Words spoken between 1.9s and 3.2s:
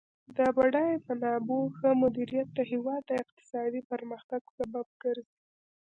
مدیریت د هیواد د